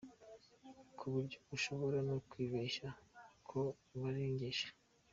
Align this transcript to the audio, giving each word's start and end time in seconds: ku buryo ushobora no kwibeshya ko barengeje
ku 0.97 1.05
buryo 1.13 1.39
ushobora 1.55 1.97
no 2.09 2.17
kwibeshya 2.29 2.87
ko 3.49 3.61
barengeje 3.99 4.67